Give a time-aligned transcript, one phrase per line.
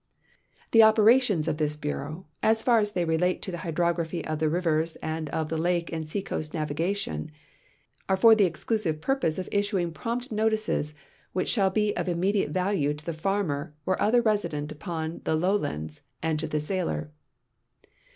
[0.71, 4.49] The operations of this bureau, as far as they relate to the h3ulrography of the
[4.49, 7.29] rivers and of the lake and seacoast navigation,
[8.09, 10.95] are for the exclusive purpose of issuing prompt notices,
[11.33, 16.01] which shall be of immediate value to the farmer or other resident upon the lowlands
[16.23, 17.11] and to the sailor.